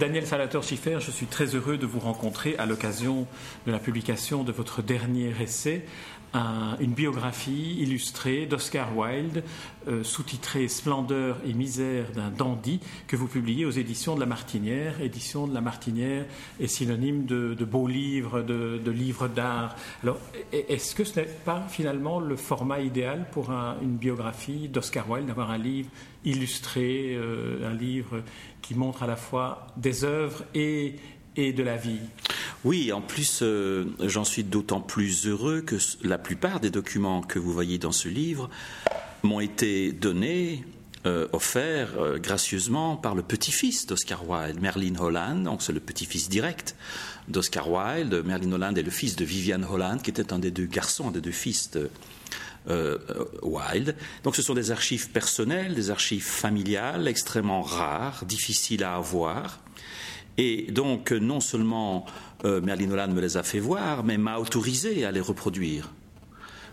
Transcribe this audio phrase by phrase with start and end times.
[0.00, 3.26] Daniel Salator Schiffer, je suis très heureux de vous rencontrer à l'occasion
[3.66, 5.84] de la publication de votre dernier essai,
[6.80, 9.42] une biographie illustrée d'Oscar Wilde,
[9.88, 15.00] euh, sous-titrée Splendeur et misère d'un dandy, que vous publiez aux éditions de La Martinière.
[15.00, 16.24] Édition de La Martinière
[16.60, 19.76] est synonyme de, beaux livres, de, livres d'art.
[20.02, 20.18] Alors,
[20.52, 25.50] est-ce que ce n'est pas finalement le format idéal pour une biographie d'Oscar Wilde, d'avoir
[25.50, 25.90] un livre
[26.24, 28.22] illustré, euh, un livre
[28.62, 30.96] qui montre à la fois des œuvres et,
[31.36, 32.00] de la vie
[32.62, 37.38] oui, en plus, euh, j'en suis d'autant plus heureux que la plupart des documents que
[37.38, 38.50] vous voyez dans ce livre
[39.22, 40.62] m'ont été donnés,
[41.06, 46.28] euh, offerts euh, gracieusement par le petit-fils d'Oscar Wilde, Merlin Holland, donc c'est le petit-fils
[46.28, 46.76] direct
[47.28, 48.22] d'Oscar Wilde.
[48.26, 51.12] Merlin Holland est le fils de Vivian Holland, qui était un des deux garçons, un
[51.12, 51.88] des deux fils de
[52.66, 53.96] Wilde.
[54.22, 59.60] Donc ce sont des archives personnelles, des archives familiales extrêmement rares, difficiles à avoir.
[60.38, 62.06] Et donc non seulement
[62.44, 65.90] euh, Merlin Holland me les a fait voir, mais m'a autorisé à les reproduire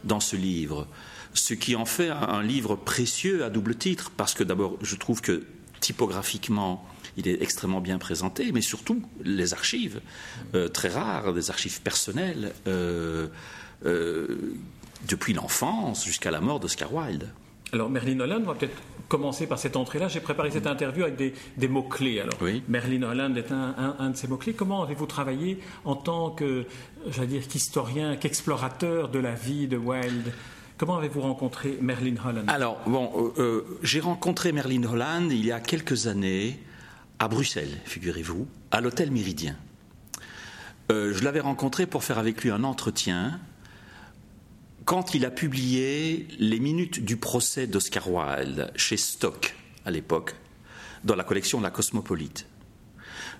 [0.03, 0.87] dans ce livre.
[1.33, 5.21] Ce qui en fait un livre précieux à double titre, parce que d'abord, je trouve
[5.21, 5.43] que
[5.79, 10.01] typographiquement, il est extrêmement bien présenté, mais surtout les archives,
[10.55, 13.27] euh, très rares, des archives personnelles, euh,
[15.07, 17.29] depuis l'enfance jusqu'à la mort d'Oscar Wilde.
[17.73, 20.07] Alors Merlin Holland, on va peut-être commencer par cette entrée-là.
[20.07, 21.15] J'ai préparé cette interview avec
[21.57, 22.21] des, mots-clés.
[22.21, 24.53] Alors, Merlin Holland est un, de ces mots-clés.
[24.53, 26.65] Comment avez-vous travaillé en tant que,
[27.09, 30.33] j'allais dire, qu'historien, qu'explorateur de la vie de Wilde?
[30.77, 32.45] Comment avez-vous rencontré Merlin Holland?
[32.47, 36.59] Alors, bon, euh, euh, j'ai rencontré Merlin Holland il y a quelques années
[37.19, 39.55] à Bruxelles, figurez-vous, à l'hôtel Méridien.
[40.91, 43.39] Euh, je l'avais rencontré pour faire avec lui un entretien
[44.87, 49.53] quand il a publié les minutes du procès d'Oscar Wilde chez Stock
[49.83, 50.33] à l'époque,
[51.03, 52.45] dans la collection La Cosmopolite.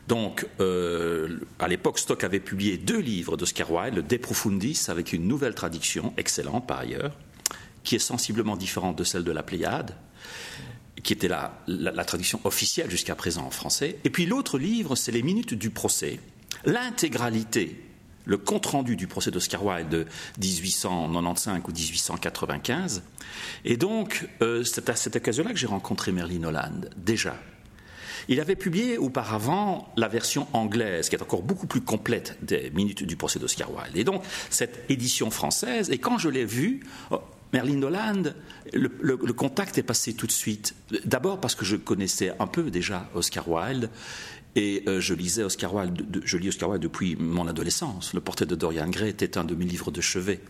[0.09, 5.25] Donc, euh, à l'époque, Stock avait publié deux livres d'Oscar Wilde, De Profundis, avec une
[5.25, 7.17] nouvelle traduction, excellente par ailleurs,
[7.85, 9.95] qui est sensiblement différente de celle de la Pléiade,
[11.01, 13.99] qui était la, la traduction officielle jusqu'à présent en français.
[14.03, 16.19] Et puis l'autre livre, c'est Les Minutes du procès,
[16.65, 17.87] l'intégralité
[18.27, 20.05] le compte-rendu du procès d'Oscar Wilde de
[20.39, 23.03] 1895 ou 1895.
[23.65, 27.35] Et donc, euh, c'est à cette occasion-là que j'ai rencontré Merlin Holland, déjà.
[28.27, 33.03] Il avait publié auparavant la version anglaise, qui est encore beaucoup plus complète des minutes
[33.03, 33.95] du procès d'Oscar Wilde.
[33.95, 37.21] Et donc, cette édition française, et quand je l'ai vue, oh,
[37.53, 38.35] Merlin Holland,
[38.73, 40.75] le, le, contact est passé tout de suite.
[41.05, 43.89] D'abord parce que je connaissais un peu déjà Oscar Wilde
[44.55, 48.13] et euh, je lisais Oscar Wilde, je lis Oscar Wilde depuis mon adolescence.
[48.13, 50.41] Le portrait de Dorian Gray était un de mes livres de chevet,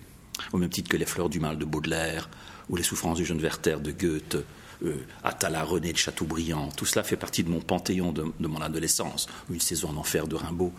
[0.54, 2.30] au même titre que Les fleurs du mal de Baudelaire
[2.70, 4.38] ou Les souffrances du jeune Werther de Goethe.
[4.86, 9.28] Euh, Atala René de Chateaubriand, tout cela fait partie de mon panthéon de, mon adolescence,
[9.50, 10.72] une saison en enfer de Rimbaud.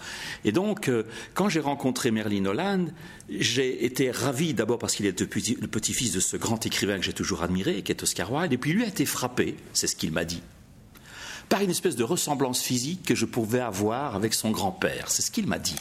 [0.44, 1.02] Et donc, euh,
[1.34, 2.92] quand j'ai rencontré Merlin Holland,
[3.28, 7.12] j'ai été ravi d'abord parce qu'il est le petit-fils de ce grand écrivain que j'ai
[7.12, 10.12] toujours admiré, qui est Oscar Wilde, et puis lui a été frappé, c'est ce qu'il
[10.12, 10.42] m'a dit,
[11.48, 15.10] par une espèce de ressemblance physique que je pouvais avoir avec son grand-père.
[15.10, 15.76] C'est ce qu'il m'a dit.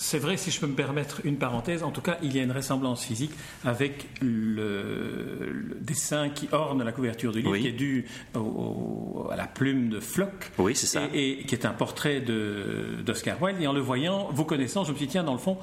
[0.00, 2.44] C'est vrai, si je peux me permettre une parenthèse, en tout cas, il y a
[2.44, 3.32] une ressemblance physique
[3.64, 9.88] avec le, dessin qui orne la couverture du livre, qui est dû à la plume
[9.88, 10.52] de Flock.
[10.58, 11.02] Oui, c'est ça.
[11.12, 13.60] Et, qui est un portrait d'Oscar Wilde.
[13.60, 15.58] Et en le voyant, vous connaissant, je me suis dit, tiens, dans le fond,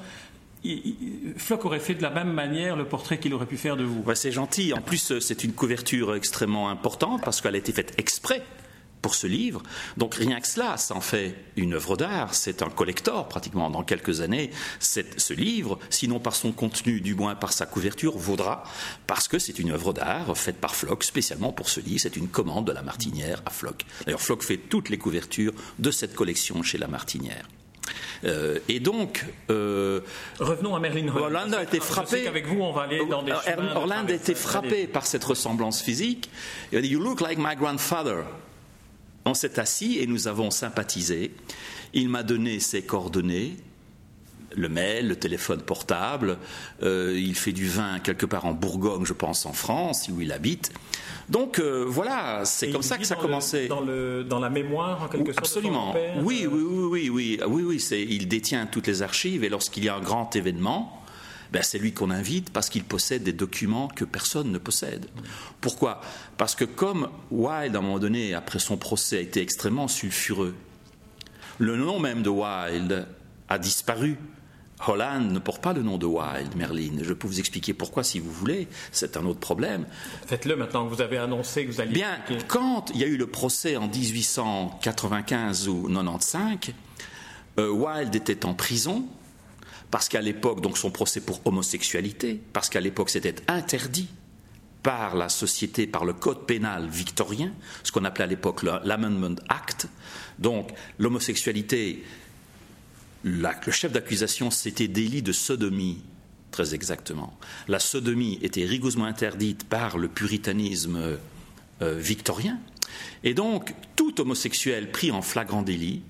[1.38, 4.04] Flock aurait fait de la même manière le portrait qu'il aurait pu faire de vous.
[4.14, 4.74] c'est gentil.
[4.74, 8.42] En plus, c'est une couverture extrêmement importante parce qu'elle a été faite exprès
[9.06, 9.62] pour ce livre.
[9.96, 13.70] Donc rien que cela, ça en fait une œuvre d'art, c'est un collector pratiquement.
[13.70, 14.50] Dans quelques années,
[14.80, 18.64] ce livre, sinon par son contenu, du moins par sa couverture, vaudra,
[19.06, 22.00] parce que c'est une œuvre d'art faite par Flock spécialement pour ce livre.
[22.00, 23.84] C'est une commande de la Martinière à Flock.
[24.04, 27.46] D'ailleurs, Flock fait toutes les couvertures de cette collection chez la Martinière.
[28.24, 30.00] Euh, et donc, euh,
[30.40, 31.22] revenons à Merlin Holland.
[31.22, 32.26] Orlando a été frappé.
[32.26, 36.28] Avec vous, on va aller dans des Orlando a été frappé par cette ressemblance physique.
[36.72, 38.24] Il a dit "You look like my grandfather."
[39.26, 41.32] On s'est assis et nous avons sympathisé.
[41.94, 43.56] Il m'a donné ses coordonnées,
[44.54, 46.38] le mail, le téléphone portable.
[46.82, 50.30] Euh, il fait du vin quelque part en Bourgogne, je pense, en France, où il
[50.30, 50.72] habite.
[51.28, 53.66] Donc euh, voilà, c'est comme ça que ça a commencé.
[53.66, 55.38] Dans, le, dans, la mémoire, en quelque sorte.
[55.38, 55.92] Absolument.
[56.22, 58.06] oui, oui, oui, oui, oui, oui, oui.
[58.08, 61.02] Il détient toutes les archives et lorsqu'il y a un grand événement,
[61.52, 65.06] ben, c'est lui qu'on invite parce qu'il possède des documents que personne ne possède.
[65.60, 66.00] Pourquoi?
[66.36, 70.54] Parce que comme Wilde, à un moment donné, après son procès, a été extrêmement sulfureux,
[71.58, 73.06] le nom même de Wilde
[73.48, 74.18] a disparu
[74.86, 76.98] Holland ne porte pas le nom de Wilde, Merlin.
[77.02, 78.68] Je peux vous expliquer pourquoi si vous voulez.
[78.92, 79.86] C'est un autre problème.
[80.26, 81.94] Faites-le maintenant que vous avez annoncé que vous alliez.
[81.94, 86.74] Bien, quand il y a eu le procès en 1895 ou 95,
[87.58, 89.06] euh, Wilde était en prison
[89.90, 94.08] parce qu'à l'époque, donc son procès pour homosexualité, parce qu'à l'époque c'était interdit
[94.82, 97.52] par la société, par le code pénal victorien,
[97.82, 99.88] ce qu'on appelait à l'époque l'Amendment Act.
[100.38, 102.04] Donc l'homosexualité
[103.26, 106.02] le chef d'accusation, c'était délit de sodomie,
[106.50, 107.36] très exactement.
[107.66, 111.18] La sodomie était rigoureusement interdite par le puritanisme
[111.82, 112.58] euh, victorien.
[113.24, 116.02] Et donc, tout homosexuel pris en flagrant délit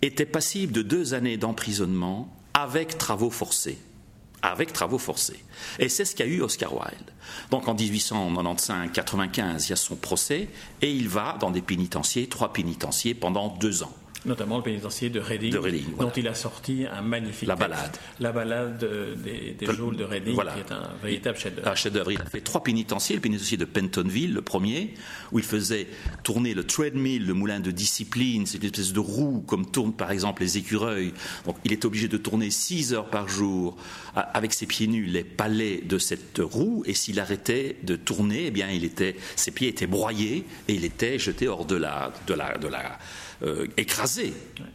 [0.00, 3.78] était passible de deux années d'emprisonnement avec travaux forcés.
[4.42, 5.42] Avec travaux forcés.
[5.78, 7.10] Et c'est ce qu'a eu Oscar Wilde.
[7.50, 10.48] Donc en 1895-95, il y a son procès
[10.82, 15.20] et il va dans des pénitenciers, trois pénitenciers, pendant deux ans notamment le pénitencier de
[15.20, 15.54] Reading,
[15.98, 17.96] dont il a sorti un magnifique La balade.
[18.20, 18.78] La balade
[19.22, 21.68] des, des de Reading, qui est un véritable chef-d'œuvre.
[21.68, 22.12] Un chef-d'œuvre.
[22.12, 23.16] Il a fait trois pénitenciers.
[23.16, 24.94] Le pénitencier de Pentonville, le premier,
[25.32, 25.86] où il faisait
[26.22, 28.46] tourner le treadmill, le moulin de discipline.
[28.46, 31.12] C'est une espèce de roue, comme tournent par exemple les écureuils.
[31.44, 33.76] Donc il est obligé de tourner six heures par jour
[34.14, 36.82] avec ses pieds nus les palais de cette roue.
[36.86, 40.84] Et s'il arrêtait de tourner, eh bien, il était, ses pieds étaient broyés et il
[40.84, 42.98] était jeté hors de la, de la, de la
[43.42, 44.32] euh, écrasé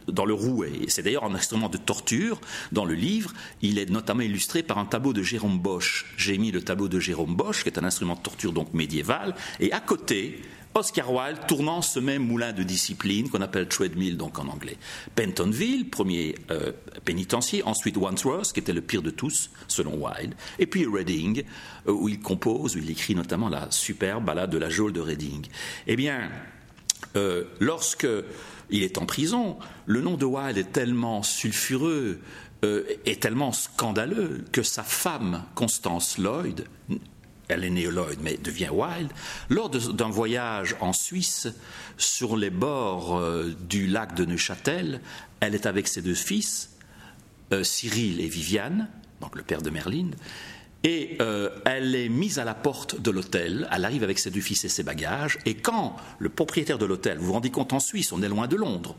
[0.08, 0.72] dans le rouet.
[0.88, 2.40] C'est d'ailleurs un instrument de torture.
[2.72, 6.06] Dans le livre, il est notamment illustré par un tableau de Jérôme Bosch.
[6.16, 9.34] J'ai mis le tableau de Jérôme Bosch, qui est un instrument de torture donc médiéval,
[9.60, 10.40] et à côté,
[10.74, 14.76] Oscar Wilde tournant ce même moulin de discipline qu'on appelle treadmill donc en anglais.
[15.16, 16.72] Pentonville, premier euh,
[17.04, 21.42] pénitencier, ensuite Wandsworth, qui était le pire de tous selon Wilde, et puis Reading,
[21.88, 25.00] euh, où il compose, où il écrit notamment la superbe ballade de la geôle de
[25.00, 25.44] Reading.
[25.88, 26.30] Eh bien,
[27.16, 28.06] euh, lorsque
[28.70, 32.20] il est en prison, le nom de Wilde est tellement sulfureux,
[32.64, 36.66] euh, et tellement scandaleux que sa femme, Constance Lloyd,
[37.48, 39.12] elle est née Lloyd, mais devient Wilde,
[39.48, 41.48] lors d'un voyage en Suisse,
[41.96, 45.00] sur les bords euh, du lac de Neuchâtel,
[45.40, 46.76] elle est avec ses deux fils,
[47.64, 48.88] Cyril et Viviane,
[49.20, 50.14] donc le père de Merline,
[50.82, 54.40] et euh, elle est mise à la porte de l'hôtel, elle arrive avec ses deux
[54.40, 57.80] fils et ses bagages, et quand le propriétaire de l'hôtel, vous vous rendez compte en
[57.80, 58.96] Suisse, on est loin de Londres,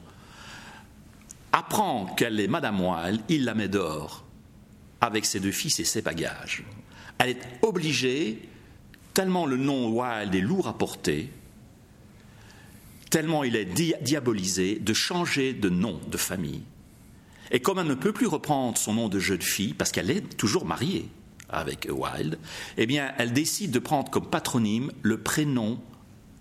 [1.52, 4.24] apprend qu'elle est Madame Wilde, il la met dehors
[5.02, 6.64] avec ses deux fils et ses bagages.
[7.18, 8.48] Elle est obligée,
[9.16, 11.32] tellement le nom Wilde est lourd à porter,
[13.10, 16.62] tellement il est diabolisé, de changer de nom de famille.
[17.50, 20.38] Et comme elle ne peut plus reprendre son nom de jeune fille, parce qu'elle est
[20.38, 21.10] toujours mariée,
[21.52, 22.38] avec Wilde,
[22.78, 25.80] eh bien, elle décide de prendre comme patronyme le prénom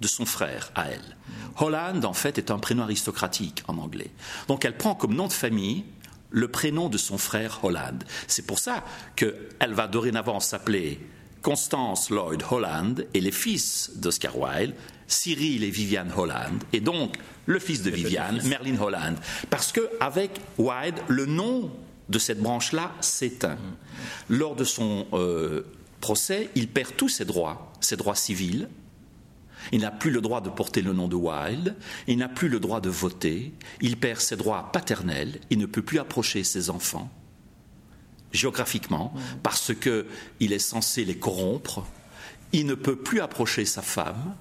[0.00, 1.16] de son frère à elle.
[1.58, 4.10] Holland, en fait, est un prénom aristocratique en anglais.
[4.48, 5.84] Donc elle prend comme nom de famille
[6.30, 8.02] le prénom de son frère Holland.
[8.26, 8.84] C'est pour ça
[9.16, 11.00] qu'elle va dorénavant s'appeler
[11.42, 14.74] Constance Lloyd Holland et les fils d'Oscar Wilde,
[15.06, 17.16] Cyril et Viviane Holland, et donc
[17.46, 19.18] le fils de Viviane, Merlin Holland.
[19.48, 21.70] Parce qu'avec Wilde, le nom
[22.10, 23.58] de cette branche-là s'éteint.
[24.28, 25.62] Lors de son euh,
[26.00, 28.68] procès, il perd tous ses droits, ses droits civils.
[29.72, 31.76] Il n'a plus le droit de porter le nom de Wilde,
[32.06, 35.82] il n'a plus le droit de voter, il perd ses droits paternels, il ne peut
[35.82, 37.10] plus approcher ses enfants
[38.32, 39.12] géographiquement
[39.42, 41.84] parce qu'il est censé les corrompre,
[42.52, 44.34] il ne peut plus approcher sa femme.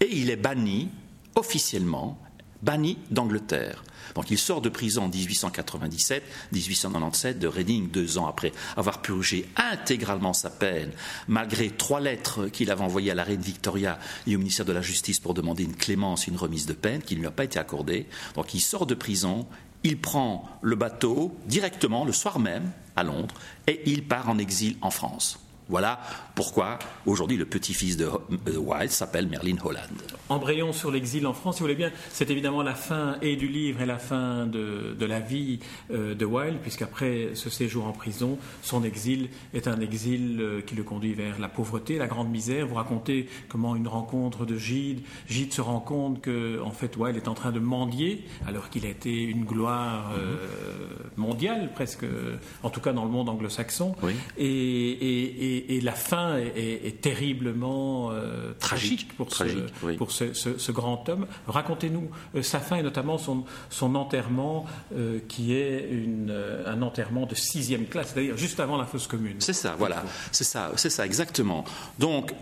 [0.00, 0.90] Et il est banni
[1.34, 2.20] officiellement,
[2.66, 3.84] banni d'Angleterre.
[4.16, 9.46] Donc il sort de prison en 1897, 1897 de Reading, deux ans après avoir purgé
[9.56, 10.90] intégralement sa peine,
[11.28, 14.82] malgré trois lettres qu'il avait envoyées à la reine Victoria et au ministère de la
[14.82, 17.58] Justice pour demander une clémence, une remise de peine, qui ne lui a pas été
[17.58, 18.06] accordée.
[18.34, 19.46] Donc il sort de prison,
[19.84, 23.34] il prend le bateau directement le soir même à Londres
[23.68, 25.38] et il part en exil en France.
[25.68, 25.98] Voilà
[26.34, 28.08] pourquoi aujourd'hui le petit-fils de
[28.56, 29.90] Wilde s'appelle Merlin Holland.
[30.28, 31.90] Embrayons sur l'exil en France, si vous voulez bien.
[32.10, 36.24] C'est évidemment la fin et du livre et la fin de, la vie euh, de
[36.24, 41.14] Wilde, puisqu'après ce séjour en prison, son exil est un exil euh, qui le conduit
[41.14, 42.66] vers la pauvreté, la grande misère.
[42.66, 47.16] Vous racontez comment une rencontre de Gide, Gide se rend compte que en fait Wilde
[47.16, 50.36] est en train de mendier, alors qu'il a été une gloire euh,
[51.16, 52.04] mondiale presque,
[52.62, 53.94] en tout cas dans le monde anglo-saxon.
[54.38, 61.26] et et, la fin est, terriblement euh, tragique, pour, ce, grand homme.
[61.46, 65.88] Racontez-nous euh, sa fin et notamment son, enterrement, euh, qui est
[66.66, 69.36] un enterrement de sixième classe, c'est-à-dire juste avant la fosse commune.
[69.38, 71.64] C'est ça, voilà, c'est ça, c'est ça exactement.
[71.98, 72.32] Donc,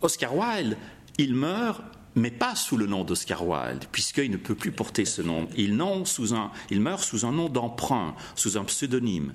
[0.00, 0.76] Oscar Wilde,
[1.18, 1.82] il meurt
[2.14, 5.48] mais pas sous le nom d'Oscar Wilde, puisqu'il ne peut plus porter ce nom.
[5.56, 9.32] Il, sous un, il meurt sous un nom d'emprunt, sous un pseudonyme.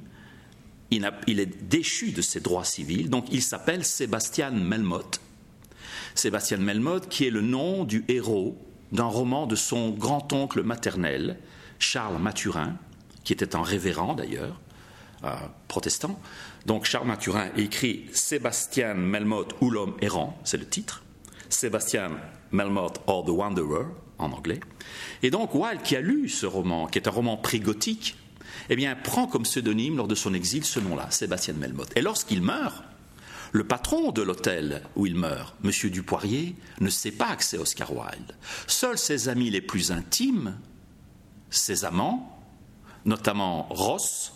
[0.91, 5.19] Il, est déchu de ses droits civils, donc il s'appelle Sébastien Melmoth.
[6.15, 8.57] Sébastien Melmoth, qui est le nom du héros
[8.91, 11.37] d'un roman de son grand-oncle maternel,
[11.79, 12.77] Charles Mathurin,
[13.23, 14.59] qui était un révérend d'ailleurs,
[15.23, 15.35] euh,
[15.67, 16.19] protestant.
[16.65, 21.03] Donc Charles Mathurin écrit Sébastien Melmoth ou l'homme errant, c'est le titre.
[21.49, 22.11] Sébastien
[22.51, 24.59] Melmoth or the Wanderer en anglais.
[25.23, 28.15] Et donc Wilde, qui a lu ce roman, qui est un roman pré-gothique,
[28.69, 31.91] eh bien, prend comme pseudonyme lors de son exil ce nom-là, Sébastien Melmoth.
[31.95, 32.83] Et lorsqu'il meurt,
[33.51, 35.71] le patron de l'hôtel où il meurt, M.
[35.89, 38.35] Dupoirier, ne sait pas que c'est Oscar Wilde.
[38.67, 40.57] Seuls ses amis les plus intimes,
[41.49, 42.39] ses amants,
[43.05, 44.33] notamment Ross,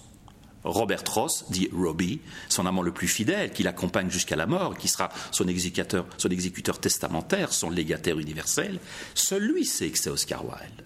[0.63, 4.88] Robert Ross, dit Robbie, son amant le plus fidèle, qui l'accompagne jusqu'à la mort, qui
[4.88, 8.80] sera son exécuteur, son exécuteur testamentaire, son légataire universel,
[9.15, 10.86] seul lui sait que c'est Oscar Wilde.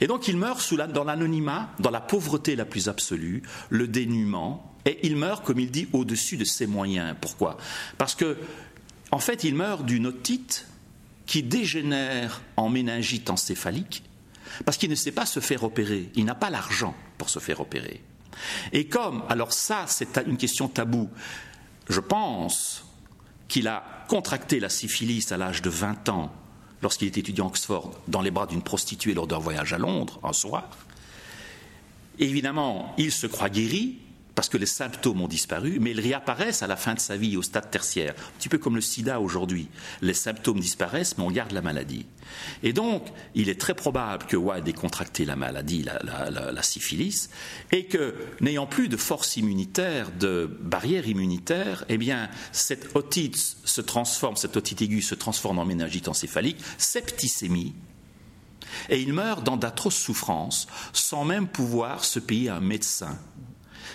[0.00, 4.98] Et donc il meurt dans l'anonymat, dans la pauvreté la plus absolue, le dénuement, et
[5.02, 7.14] il meurt, comme il dit, au-dessus de ses moyens.
[7.20, 7.58] Pourquoi?
[7.98, 8.38] Parce que,
[9.10, 10.66] en fait, il meurt d'une otite
[11.26, 14.02] qui dégénère en méningite encéphalique,
[14.64, 17.60] parce qu'il ne sait pas se faire opérer, il n'a pas l'argent pour se faire
[17.60, 18.02] opérer.
[18.72, 21.10] Et comme, alors ça, c'est une question taboue,
[21.88, 22.84] je pense
[23.48, 26.32] qu'il a contracté la syphilis à l'âge de 20 ans
[26.82, 30.18] lorsqu'il était étudiant à Oxford, dans les bras d'une prostituée lors d'un voyage à Londres,
[30.22, 30.68] un soir.
[32.18, 33.98] évidemment, il se croit guéri,
[34.40, 37.36] parce que les symptômes ont disparu, mais ils réapparaissent à la fin de sa vie
[37.36, 39.68] au stade tertiaire, un petit peu comme le sida aujourd'hui.
[40.00, 42.06] Les symptômes disparaissent, mais on garde la maladie.
[42.62, 47.28] Et donc, il est très probable que Wilde ait contracté la maladie, la, syphilis,
[47.70, 53.82] et que, n'ayant plus de force immunitaire, de barrière immunitaire, eh bien, cette otite se
[53.82, 57.74] transforme, cette otite aiguë se transforme en méningite encéphalique, septicémie,
[58.88, 63.18] et il meurt dans d'atroces souffrances, sans même pouvoir se payer un médecin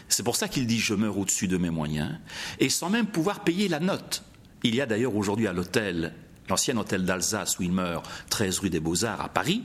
[0.09, 2.17] c'est pour ça qu'il dit je meurs au-dessus de mes moyens,
[2.59, 4.24] et sans même pouvoir payer la note.
[4.63, 6.13] Il y a d'ailleurs aujourd'hui à l'hôtel,
[6.50, 9.63] l'ancien hôtel d'Alsace où il meurt, 13 rue des Beaux-Arts à Paris.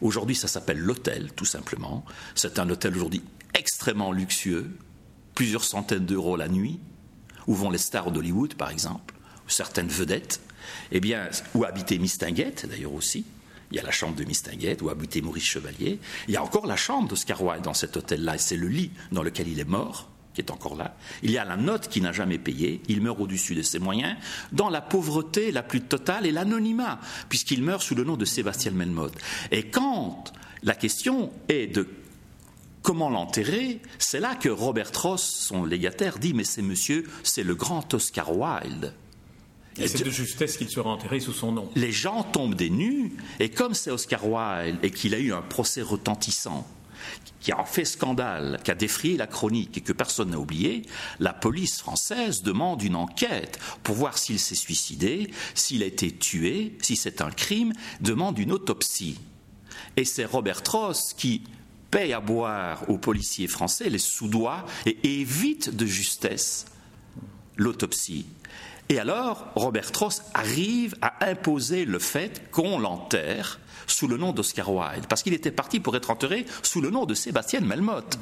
[0.00, 2.04] Aujourd'hui, ça s'appelle l'hôtel, tout simplement.
[2.34, 3.22] C'est un hôtel aujourd'hui
[3.54, 4.70] extrêmement luxueux,
[5.34, 6.80] plusieurs centaines d'euros la nuit,
[7.46, 9.14] où vont les stars d'Hollywood, par exemple,
[9.46, 10.40] ou certaines vedettes,
[10.90, 13.24] eh bien, où habitait Mistinguette, d'ailleurs aussi.
[13.74, 15.98] Il y a la chambre de Mistinguette où habitait Maurice Chevalier.
[16.28, 18.92] Il y a encore la chambre d'Oscar Wilde dans cet hôtel-là, et c'est le lit
[19.10, 20.96] dans lequel il est mort qui est encore là.
[21.24, 22.80] Il y a la note qui n'a jamais payé.
[22.86, 24.16] Il meurt au-dessus de ses moyens,
[24.52, 28.70] dans la pauvreté la plus totale et l'anonymat, puisqu'il meurt sous le nom de Sébastien
[28.70, 29.16] Melmoth.
[29.50, 31.88] Et quand la question est de
[32.82, 37.56] comment l'enterrer, c'est là que Robert Ross, son légataire, dit Mais c'est monsieur, c'est le
[37.56, 38.94] grand Oscar Wilde.
[39.78, 41.70] Et c'est de justesse qu'il sera enterré sous son nom.
[41.74, 45.42] Les gens tombent des nues, et comme c'est Oscar Wilde et qu'il a eu un
[45.42, 46.66] procès retentissant,
[47.40, 50.82] qui a fait scandale, qui a défrayé la chronique et que personne n'a oublié,
[51.20, 56.76] la police française demande une enquête pour voir s'il s'est suicidé, s'il a été tué,
[56.80, 59.18] si c'est un crime, demande une autopsie.
[59.96, 61.42] Et c'est Robert Ross qui
[61.90, 66.64] paye à boire aux policiers français les sous-doigts et évite de justesse
[67.56, 68.26] l'autopsie.
[68.88, 74.72] Et alors, Robert Ross arrive à imposer le fait qu'on l'enterre sous le nom d'Oscar
[74.72, 78.18] Wilde, parce qu'il était parti pour être enterré sous le nom de Sébastien Melmoth.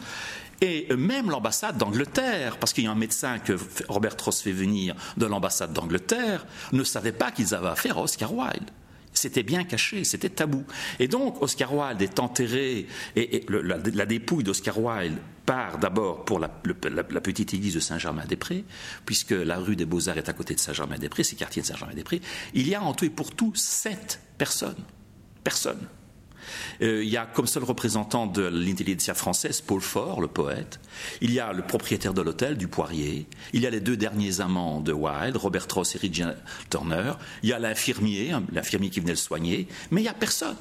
[0.61, 3.55] Et même l'ambassade d'Angleterre, parce qu'il y a un médecin que
[3.89, 8.33] Robert Ross fait venir de l'ambassade d'Angleterre, ne savait pas qu'ils avaient affaire à Oscar
[8.33, 8.71] Wilde.
[9.13, 10.65] C'était bien caché, c'était tabou.
[11.01, 16.49] Et donc, Oscar Wilde est enterré, et, la, dépouille d'Oscar Wilde part d'abord pour la,
[16.49, 18.65] petite église de Saint-Germain-des-Prés,
[19.05, 22.21] puisque la rue des Beaux-Arts est à côté de Saint-Germain-des-Prés, c'est quartier de Saint-Germain-des-Prés.
[22.55, 24.83] Il y a en tout et pour tout sept personnes.
[25.45, 25.89] Personnes.
[26.81, 30.81] Euh, il y a comme seul représentant de l'intelligentsia française Paul Fort, le poète.
[31.21, 33.27] Il y a le propriétaire de l'hôtel, du Poirier.
[33.53, 36.35] Il y a les deux derniers amants de Wilde, Robert Ross et Regina
[36.71, 37.13] Turner.
[37.43, 39.69] Il y a l'infirmier, hein, l'infirmier qui venait le soigner.
[39.91, 40.57] Mais il n'y a personne.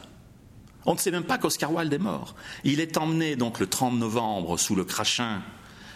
[0.86, 2.36] On ne sait même pas qu'Oscar Wilde est mort.
[2.64, 5.42] Il est emmené donc le 30 novembre sous le crachin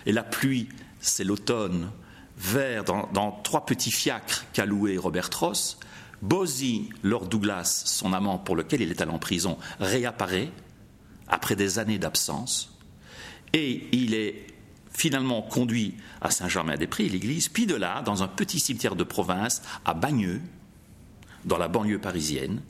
[0.05, 1.91] et la pluie, c'est l'automne,
[2.37, 5.79] vers dans, trois petits fiacres qu'a loué Robert Ross.
[6.21, 10.51] Bosie, Lord Douglas, son amant pour lequel il est allé en prison, réapparaît
[11.27, 12.75] après des années d'absence
[13.55, 14.47] et il est
[14.91, 19.93] finalement conduit à Saint-Germain-des-Prés, l'église, puis de là, dans un petit cimetière de province à
[19.93, 20.41] Bagneux,
[21.45, 22.61] dans la banlieue parisienne.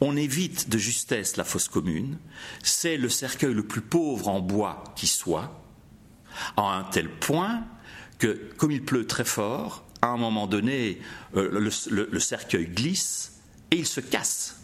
[0.00, 2.18] On évite de justesse la fosse commune,
[2.62, 5.62] c'est le cercueil le plus pauvre en bois qui soit,
[6.56, 7.64] à un tel point
[8.18, 11.00] que, comme il pleut très fort, à un moment donné,
[11.34, 14.60] euh, le, cercueil glisse et il se casse.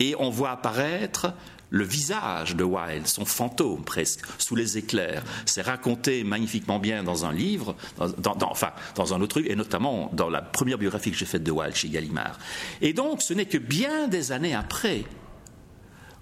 [0.00, 1.34] Et on voit apparaître
[1.70, 5.22] le visage de Wilde, son fantôme presque, sous les éclairs.
[5.46, 10.30] C'est raconté magnifiquement bien dans un livre, enfin dans un autre livre, et notamment dans
[10.30, 12.38] la première biographie que j'ai faite de Wilde chez Gallimard.
[12.80, 15.04] Et donc, ce n'est que bien des années après,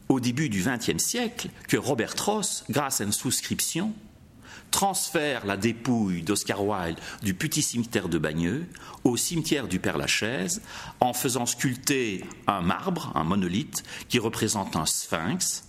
[0.09, 3.93] au début du XXe siècle, que Robert Ross, grâce à une souscription,
[4.77, 8.67] transfère la dépouille d'Oscar Wilde du petit cimetière de Bagneux
[9.05, 10.61] au cimetière du Père-Lachaise
[11.01, 15.65] en faisant sculpter un marbre, un monolithe, qui représente un sphinx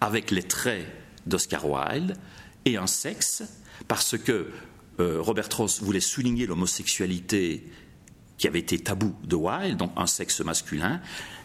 [0.00, 0.86] avec les traits
[1.26, 2.16] d'Oscar Wilde
[2.64, 3.42] et un sexe,
[3.88, 4.52] parce que
[5.00, 7.68] euh, Robert Ross voulait souligner l'homosexualité
[8.38, 11.00] qui avait été tabou de Wilde, donc un sexe masculin.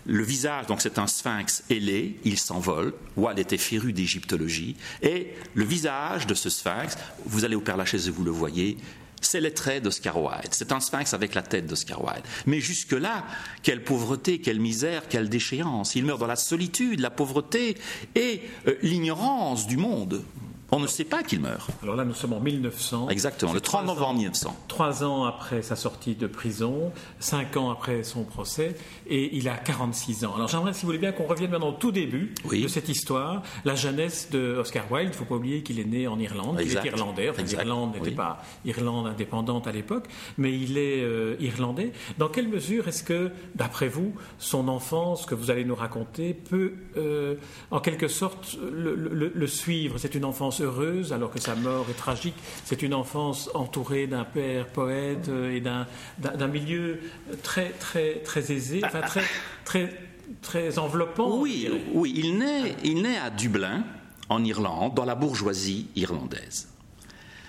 [0.10, 2.96] Le visage, donc c'est un sphinx ailé, il s'envole.
[3.16, 4.76] Wilde était féru d'égyptologie.
[5.04, 8.78] Et le visage de ce sphinx, vous allez au Père Lachaise et vous le voyez,
[9.22, 10.50] c'est les traits d'Oscar Wilde.
[10.50, 12.24] C'est un sphinx avec la tête d'Oscar Wilde.
[12.48, 13.24] Mais jusque-là,
[13.62, 15.96] quelle pauvreté, quelle misère, quelle déchéance.
[15.96, 17.78] Il meurt dans la solitude, la pauvreté
[18.16, 20.24] et euh, l'ignorance du monde.
[20.72, 21.72] On ne sait pas qu'il meurt.
[21.82, 23.10] Alors là, nous sommes en 1900.
[23.10, 24.56] Exactement, le 30 novembre 1900.
[24.68, 28.76] Trois ans après sa sortie de prison, cinq ans après son procès,
[29.08, 30.36] et il a 46 ans.
[30.36, 33.42] Alors j'aimerais, si vous voulez bien, qu'on revienne maintenant au tout début de cette histoire,
[33.66, 35.10] la jeunesse de Oscar Wilde.
[35.10, 37.30] Il ne faut pas oublier qu'il est né en Irlande, il est irlandais.
[37.30, 40.06] Enfin, l'Irlande n'était pas Irlande indépendante à l'époque,
[40.38, 41.94] mais il est euh, irlandais.
[42.20, 46.74] Dans quelle mesure est-ce que, d'après vous, son enfance que vous allez nous raconter peut,
[46.98, 47.36] euh,
[47.72, 49.98] en quelque sorte, le suivre?
[49.98, 52.36] C'est une enfance heureuse alors que sa mort est tragique.
[52.66, 57.00] C'est une enfance entourée d'un père poète et d'un milieu
[57.44, 59.24] très, très, très aisé, enfin très,
[59.66, 59.94] très,
[60.42, 61.40] très enveloppant.
[61.40, 63.84] Oui, oui il, naît, il naît à Dublin,
[64.30, 66.70] en Irlande, dans la bourgeoisie irlandaise.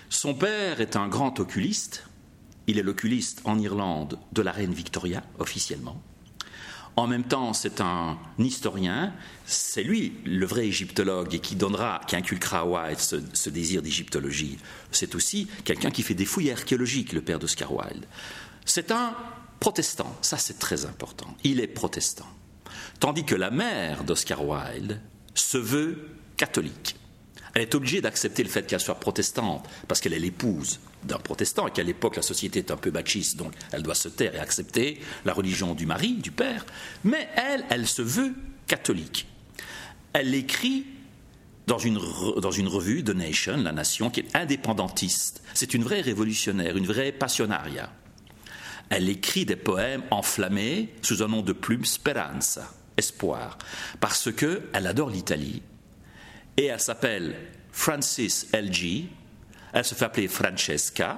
[0.09, 2.05] Son père est un grand oculiste.
[2.67, 6.01] Il est l'oculiste en Irlande de la reine Victoria, officiellement.
[6.95, 9.13] En même temps, c'est un historien,
[9.45, 14.57] c'est lui le vrai égyptologue et qui donnera, qui inculquera à Wilde ce, désir d'égyptologie.
[14.91, 18.05] C'est aussi quelqu'un qui fait des fouilles archéologiques, le père d'Oscar Wilde.
[18.65, 19.15] C'est un
[19.59, 21.35] protestant, ça c'est très important.
[21.43, 22.27] Il est protestant.
[22.99, 24.99] Tandis que la mère d'Oscar Wilde
[25.33, 26.95] se veut catholique.
[27.53, 31.67] Elle est obligée d'accepter le fait qu'elle soit protestante, parce qu'elle est l'épouse d'un protestant,
[31.67, 34.39] et qu'à l'époque la société est un peu machiste, donc elle doit se taire et
[34.39, 36.65] accepter la religion du mari, du père.
[37.03, 38.33] Mais elle, elle se veut
[38.67, 39.27] catholique.
[40.13, 40.85] Elle écrit
[41.67, 41.99] dans une,
[42.41, 45.41] dans une revue, The Nation, La Nation, qui est indépendantiste.
[45.53, 47.91] C'est une vraie révolutionnaire, une vraie passionaria.
[48.89, 53.57] Elle écrit des poèmes enflammés sous un nom de plume, Speranza, espoir,
[54.01, 55.61] parce qu'elle adore l'Italie
[56.57, 57.35] et elle s'appelle
[57.71, 59.05] Francis LG.
[59.73, 61.17] Elle se fait appeler Francesca.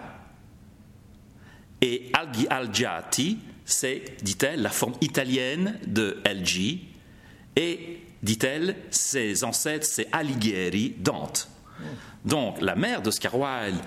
[1.81, 6.79] Et Algi Algiati, c'est, dit-elle, la forme italienne de LG.
[7.55, 11.49] Et, dit-elle, ses ancêtres, c'est Alighieri, Dante.
[12.23, 13.79] Donc, la mère d'Oscar Wilde,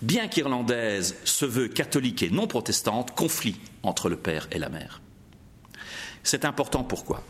[0.00, 5.02] bien qu'irlandaise, se veut catholique et non protestante, conflit entre le père et la mère.
[6.22, 7.22] C'est important pourquoi?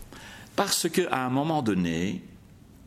[0.56, 2.22] Parce qu'à un moment donné,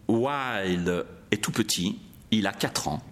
[0.07, 1.99] Wilde est tout petit,
[2.31, 3.03] il a 4 ans,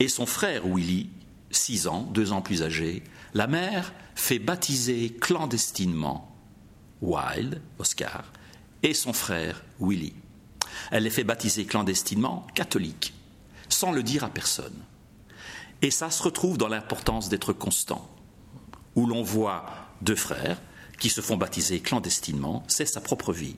[0.00, 1.08] et son frère Willy,
[1.50, 6.34] 6 ans, 2 ans plus âgé, la mère fait baptiser clandestinement
[7.00, 8.32] Wilde, Oscar,
[8.82, 10.14] et son frère Willy.
[10.90, 13.14] Elle les fait baptiser clandestinement catholiques,
[13.68, 14.82] sans le dire à personne.
[15.82, 18.10] Et ça se retrouve dans l'importance d'être constant,
[18.94, 19.66] où l'on voit
[20.02, 20.60] deux frères,
[20.98, 23.56] qui se font baptiser clandestinement, c'est sa propre vie.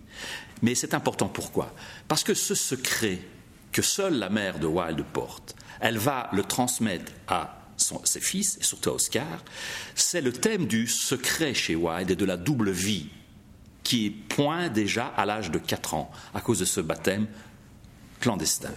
[0.62, 1.75] Mais c'est important pourquoi?
[2.09, 3.18] Parce que ce secret
[3.72, 7.62] que seule la mère de Wilde porte, elle va le transmettre à
[8.05, 9.44] ses fils, et surtout à Oscar,
[9.94, 13.09] c'est le thème du secret chez Wilde et de la double vie
[13.83, 17.27] qui point déjà à l'âge de 4 ans à cause de ce baptême
[18.20, 18.72] clandestin.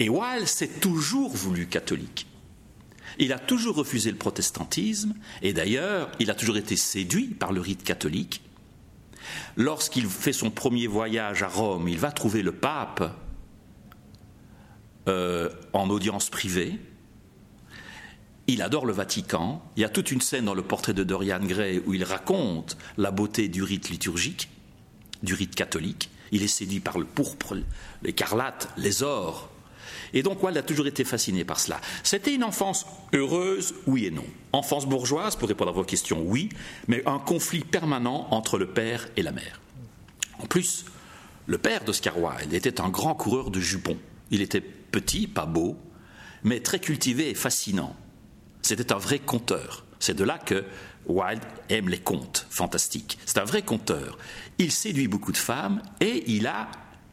[0.00, 2.26] Et Wilde s'est toujours voulu catholique.
[3.18, 7.60] Il a toujours refusé le protestantisme, et d'ailleurs, il a toujours été séduit par le
[7.60, 8.42] rite catholique.
[9.56, 13.14] Lorsqu'il fait son premier voyage à Rome, il va trouver le pape
[15.08, 16.78] euh, en audience privée.
[18.46, 19.62] Il adore le Vatican.
[19.76, 22.76] Il y a toute une scène dans le portrait de Dorian Gray où il raconte
[22.98, 24.48] la beauté du rite liturgique,
[25.22, 26.10] du rite catholique.
[26.32, 27.56] Il est séduit par le pourpre,
[28.02, 29.51] l'écarlate, les ors,
[30.12, 31.80] et donc Wilde a toujours été fasciné par cela.
[32.02, 34.24] C'était une enfance heureuse, oui et non.
[34.52, 36.48] Enfance bourgeoise, pour répondre à vos questions, oui,
[36.88, 39.60] mais un conflit permanent entre le père et la mère.
[40.38, 40.84] En plus,
[41.46, 43.98] le père d'Oscar Wilde était un grand coureur de jupons.
[44.30, 45.76] Il était petit, pas beau,
[46.44, 47.96] mais très cultivé et fascinant.
[48.62, 49.84] C'était un vrai conteur.
[49.98, 50.64] C'est de là que
[51.06, 53.18] Wilde aime les contes fantastiques.
[53.26, 54.18] C'est un vrai conteur.
[54.58, 56.68] Il séduit beaucoup de femmes et il a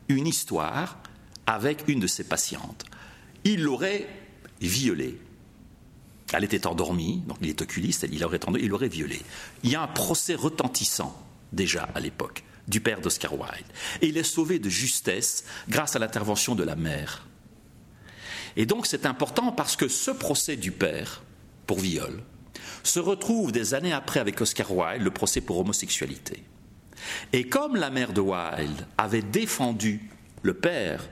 [0.08, 1.00] une histoire
[1.50, 2.86] avec une de ses patientes.
[3.44, 4.08] Il l'aurait
[4.62, 5.20] violée.
[6.32, 9.22] Elle était endormie, donc il est oculiste, il aurait, il l'aurait violée.
[9.64, 11.20] Il y a un procès retentissant
[11.52, 13.66] déjà à l'époque du père d'Oscar Wilde.
[14.02, 17.26] Et il est sauvé de justesse grâce à l'intervention de la mère.
[18.56, 21.24] Et donc c'est important parce que ce procès du père
[21.66, 22.22] pour viol
[22.84, 26.44] se retrouve des années après avec Oscar Wilde, le procès pour homosexualité.
[27.34, 31.10] Et comme la mère de Wilde avait défendu le père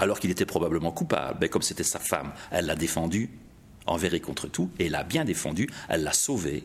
[0.00, 3.30] alors qu'il était probablement coupable, mais comme c'était sa femme, elle l'a défendu
[3.86, 6.64] envers et contre tout, et l'a bien défendu, elle l'a sauvé.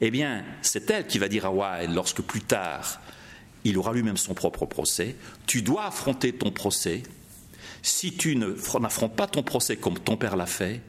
[0.00, 3.00] Eh bien, c'est elle qui va dire à Wilde, lorsque plus tard
[3.64, 5.14] il aura lui-même son propre procès,
[5.46, 7.04] tu dois affronter ton procès.
[7.82, 10.80] Si tu n'affrontes pas ton procès comme ton père l'a fait,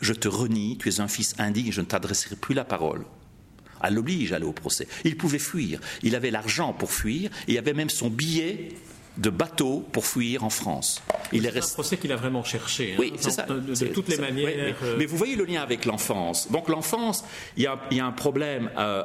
[0.00, 3.04] je te renie, tu es un fils indigne, je ne t'adresserai plus la parole.
[3.82, 4.88] Elle l'oblige à aller au procès.
[5.04, 8.70] Il pouvait fuir, il avait l'argent pour fuir, il avait même son billet
[9.16, 11.02] de bateau pour fuir en France.
[11.32, 12.92] Il est, un procès qu'il a vraiment cherché.
[12.92, 12.96] Hein.
[12.98, 13.44] oui, c'est ça.
[13.44, 14.76] De, toutes les manières.
[14.82, 14.96] Euh.
[14.98, 16.50] Mais vous voyez le lien avec l'enfance.
[16.50, 17.24] Donc l'enfance,
[17.56, 18.70] il, y a, un problème.
[18.76, 19.02] Euh,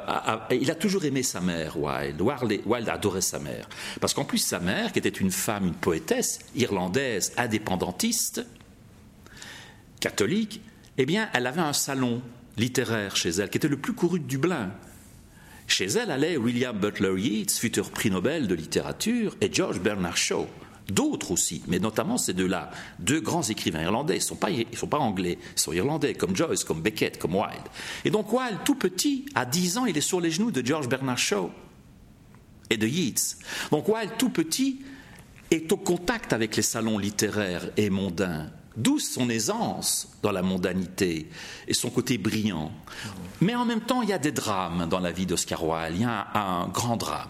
[0.50, 2.20] il a toujours aimé sa mère, Wilde.
[2.20, 2.88] Wilde.
[2.88, 3.68] adorait sa mère.
[4.00, 8.46] Parce qu'en plus, sa mère, qui était une femme, une poétesse irlandaise, indépendantiste,
[10.00, 10.60] catholique,
[10.98, 12.22] eh bien, elle avait un salon
[12.56, 14.70] littéraire chez elle, qui était le plus couru de Dublin.
[15.66, 20.46] Chez elle allaient William Butler Yeats, futur prix Nobel de littérature, et George Bernard Shaw.
[20.88, 24.14] D'autres aussi, mais notamment ces deux-là, deux grands écrivains irlandais.
[24.14, 27.68] Ils ne sont, pas, anglais, ils sont irlandais, comme Joyce, comme Beckett, comme Wilde.
[28.04, 30.88] Et donc Wilde, tout petit, à 10 ans, il est sur les genoux de George
[30.88, 31.50] Bernard Shaw
[32.68, 33.36] et de Yeats.
[33.70, 34.80] Donc Wilde, tout petit,
[35.50, 41.28] est au contact avec les salons littéraires et mondains D'où son aisance dans la mondanité
[41.68, 42.72] et son côté brillant.
[43.40, 45.96] Mais en même temps, il y a des drames dans la vie d'Oscar Wilde.
[45.96, 47.28] Il y a un, grand drame.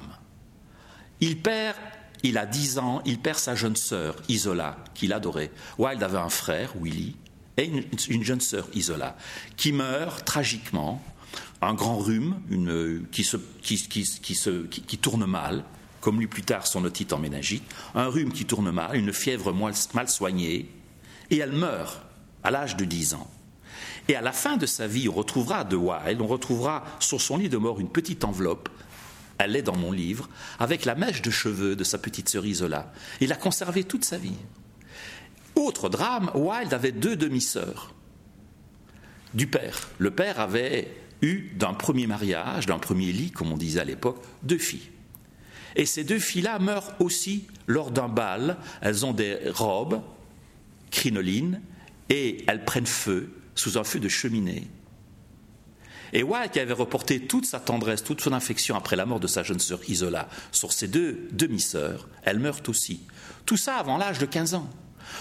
[1.21, 1.77] Il perd,
[2.23, 5.51] il a 10 ans, il perd sa jeune sœur, Isola, qu'il adorait.
[5.79, 7.17] Wilde avait un frère, Willy,
[7.57, 7.71] et
[8.09, 9.17] une, jeune sœur, Isola,
[9.57, 11.03] qui meurt tragiquement.
[11.61, 12.41] Un grand rhume
[13.13, 13.25] qui,
[14.99, 15.65] tourne mal,
[16.01, 17.63] comme lui plus tard son otite en méningite.
[17.95, 19.53] Un rhume qui tourne mal, une fièvre
[19.95, 20.69] mal soignée,
[21.33, 22.01] et elle meurt
[22.45, 23.29] à l'âge de 10 ans.
[24.09, 27.39] Et à la fin de sa vie, on retrouvera de Wilde, on retrouvera sur son
[27.39, 28.69] lit de mort une petite enveloppe,
[29.39, 32.93] elle est dans mon livre, avec la mèche de cheveux de sa petite sœur Isola.
[33.21, 34.37] Il l'a conservée toute sa vie.
[35.55, 37.95] Autre drame, Wilde avait deux demi-sœurs
[39.35, 39.89] du père.
[39.99, 44.23] Le père avait eu d'un premier mariage, d'un premier lit, comme on disait à l'époque,
[44.43, 44.91] deux filles.
[45.77, 48.59] Et ces deux filles-là meurent aussi lors d'un bal.
[48.83, 50.03] Elles ont des robes
[50.93, 51.61] crinoline
[52.09, 54.69] et elles prennent feu sous un feu de cheminée.
[56.13, 59.43] Et qui avait reporté toute sa tendresse, toute son affection après la mort de sa
[59.43, 63.01] jeune sœur Isola sur ses deux demi-sœurs, elles meurent aussi.
[63.47, 64.69] Tout ça avant l'âge de 15 ans.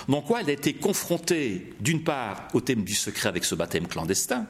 [0.10, 4.46] Donc Wilde a été confronté, d'une part, au thème du secret avec ce baptême clandestin,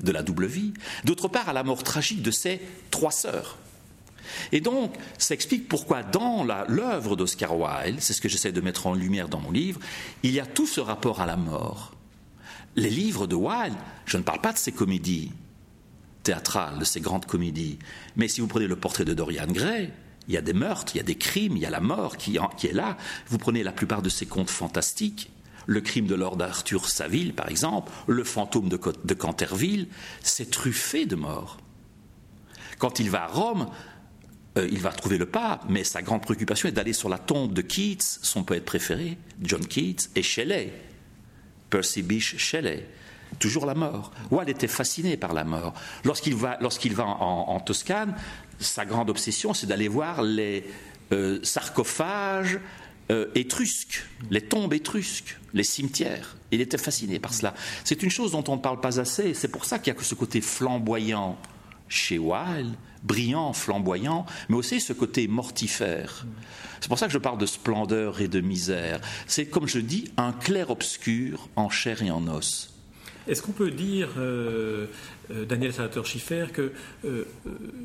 [0.00, 0.72] de la double vie,
[1.04, 3.58] d'autre part, à la mort tragique de ses trois sœurs.
[4.52, 8.86] Et donc, ça explique pourquoi dans l'œuvre d'Oscar Wilde, c'est ce que j'essaie de mettre
[8.86, 9.80] en lumière dans mon livre,
[10.22, 11.92] il y a tout ce rapport à la mort.
[12.76, 15.32] Les livres de Wilde, je ne parle pas de ses comédies
[16.22, 17.78] théâtrales, de ses grandes comédies,
[18.16, 19.90] mais si vous prenez le portrait de Dorian Gray,
[20.28, 22.16] il y a des meurtres, il y a des crimes, il y a la mort
[22.16, 22.96] qui, est là.
[23.28, 25.30] Vous prenez la plupart de ses contes fantastiques,
[25.66, 29.88] le crime de Lord Arthur Saville, par exemple, le fantôme de, Canterville,
[30.22, 31.58] c'est truffé de morts.
[32.78, 33.68] Quand il va à Rome,
[34.56, 37.52] euh, il va trouver le pas, mais sa grande préoccupation est d'aller sur la tombe
[37.52, 40.72] de Keats, son poète préféré, John Keats, et Shelley,
[41.70, 42.88] Percy Bysshe Shelley.
[43.38, 44.12] Toujours la mort.
[44.30, 45.74] Wilde était fasciné par la mort.
[46.04, 46.58] Lorsqu'il va,
[47.06, 48.14] en, Toscane,
[48.58, 50.64] sa grande obsession, c'est d'aller voir les
[51.12, 52.58] euh, sarcophages
[53.10, 56.36] euh, étrusques, les tombes étrusques, les cimetières.
[56.50, 57.52] Il était fasciné par cela.
[57.84, 59.98] C'est une chose dont on ne parle pas assez, c'est pour ça qu'il y a
[59.98, 61.36] que ce côté flamboyant
[61.88, 62.74] chez Wilde,
[63.06, 66.26] brillant, flamboyant, mais aussi ce côté mortifère.
[66.80, 69.00] C'est pour ça que je parle de splendeur et de misère.
[69.26, 72.72] C'est, comme je dis, un clair-obscur en chair et en os.
[73.28, 74.86] Est-ce qu'on peut dire, euh,
[75.32, 76.72] euh, Daniel Salator-Schiffer, que
[77.04, 77.24] euh,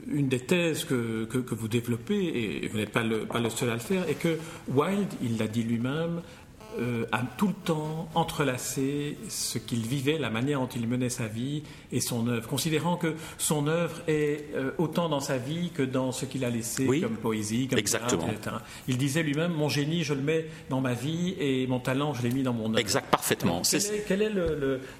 [0.07, 3.71] une des thèses que, que, vous développez, et vous n'êtes pas le, pas le seul
[3.71, 6.21] à le faire, est que Wilde, il l'a dit lui-même,
[6.79, 11.27] euh, a tout le temps entrelacé ce qu'il vivait, la manière dont il menait sa
[11.27, 15.83] vie et son œuvre, considérant que son œuvre est euh, autant dans sa vie que
[15.83, 18.29] dans ce qu'il a laissé comme poésie, comme Exactement.
[18.29, 18.57] etc.
[18.87, 22.21] Il disait lui-même Mon génie, je le mets dans ma vie et mon talent, je
[22.23, 22.79] l'ai mis dans mon œuvre.
[22.79, 23.61] Exact, parfaitement.
[24.07, 24.31] quelle est,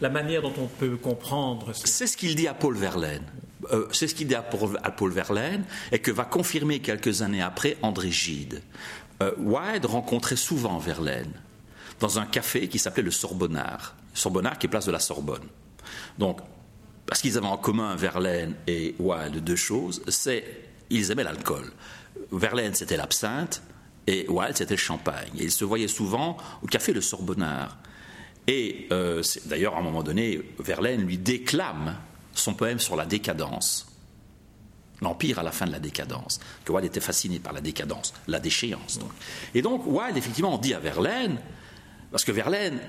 [0.01, 3.23] la manière dont on peut comprendre C'est ce qu'il dit à Paul Verlaine.
[3.71, 7.77] Euh, c'est ce qu'il dit à Paul, Verlaine et que va confirmer quelques années après
[7.81, 8.61] André Gide.
[9.37, 11.31] Wilde rencontrait souvent Verlaine
[12.01, 13.95] dans un café qui s'appelait le Sorbonnard.
[14.13, 15.47] Sorbonnard qui est place de la Sorbonne.
[16.17, 16.41] Donc,
[17.05, 20.43] parce qu'ils avaient en commun Verlaine et Wilde deux choses, c'est
[20.89, 21.71] ils aimaient l'alcool.
[22.31, 23.61] Verlaine c'était l'absinthe
[24.07, 25.31] et Wilde c'était le champagne.
[25.37, 27.77] Et ils se voyaient souvent au café le Sorbonnard.
[28.47, 31.95] Et euh, d'ailleurs, à un moment donné, Verlaine lui déclame
[32.33, 33.87] son poème sur la décadence.
[35.01, 36.39] L'Empire à la fin de la décadence.
[36.65, 38.99] Que Wilde était fasciné par la décadence, la déchéance.
[39.53, 41.39] Et donc, Wilde, effectivement, dit à Verlaine,
[42.11, 42.79] parce que Verlaine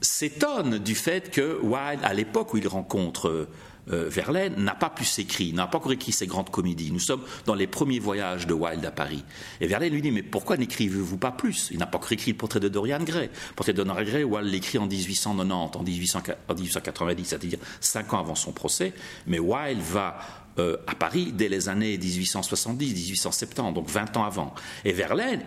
[0.00, 3.48] s'étonne du fait que Wilde, à l'époque où il rencontre
[3.92, 6.90] euh, Verlaine n'a pas pu s'écrire, n'a pas encore écrit ses grandes comédies.
[6.90, 9.24] Nous sommes dans les premiers voyages de Wilde à Paris.
[9.60, 11.68] Et Verlaine lui dit Mais pourquoi n'écrivez-vous pas plus?
[11.70, 13.26] Il n'a pas encore écrit le portrait de Dorian Gray.
[13.26, 18.34] Le portrait de Dorian Gray, Wilde l'écrit en 1890, en, 1890, c'est-à-dire cinq ans avant
[18.34, 18.94] son procès.
[19.26, 20.18] Mais Wilde va
[20.58, 24.54] euh, à Paris dès les années 1870, 1870, donc 20 ans avant.
[24.84, 25.42] Et Verlaine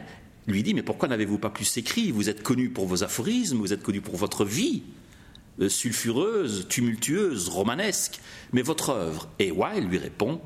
[0.47, 2.11] lui dit Mais pourquoi n'avez-vous pas plus écrit?
[2.11, 4.83] Vous êtes connu pour vos aphorismes, vous êtes connu pour votre vie.
[5.59, 8.19] Euh, sulfureuse, tumultueuse, romanesque,
[8.53, 9.27] mais votre œuvre.
[9.39, 10.39] Et Wilde lui répond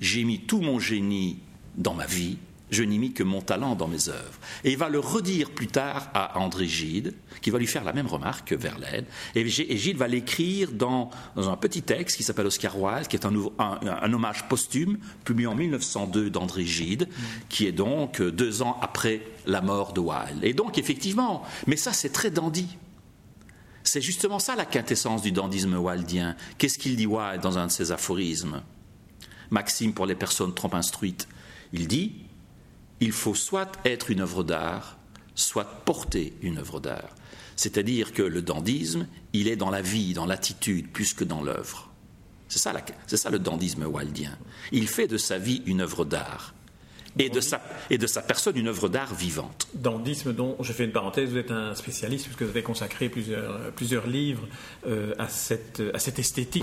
[0.00, 1.38] J'ai mis tout mon génie
[1.76, 2.36] dans ma vie,
[2.70, 4.38] je n'ai mis que mon talent dans mes œuvres.
[4.64, 7.92] Et il va le redire plus tard à André Gide, qui va lui faire la
[7.92, 9.04] même remarque que Verlaine.
[9.34, 14.12] Et Gide va l'écrire dans, un petit texte qui s'appelle Oscar Wilde, qui est un,
[14.12, 17.08] hommage posthume, publié en 1902 d'André Gide,
[17.48, 20.42] qui est donc deux ans après la mort de Wilde.
[20.42, 22.76] Et donc, effectivement, mais ça c'est très dandy.
[23.82, 26.36] C'est justement ça la quintessence du dandisme waldien.
[26.58, 28.62] Qu'est-ce qu'il dit Wilde dans un de ses aphorismes?
[29.50, 31.26] Maxime pour les personnes trop instruites.
[31.72, 32.12] Il dit
[33.00, 34.98] il faut soit être une œuvre d'art,
[35.34, 37.14] soit porter une œuvre d'art.
[37.56, 41.90] C'est-à-dire que le dandisme, il est dans la vie, dans l'attitude, plus que dans l'œuvre.
[42.48, 44.36] C'est ça, le dandisme waldien.
[44.72, 46.54] Il fait de sa vie une œuvre d'art
[47.18, 49.68] et de, sa, et de sa personne une œuvre d'art vivante.
[49.74, 53.72] Dandisme dont, je fais une parenthèse, vous êtes un spécialiste puisque vous avez consacré plusieurs,
[53.72, 54.46] plusieurs livres
[54.86, 56.62] euh, à, cette, à cette esthétique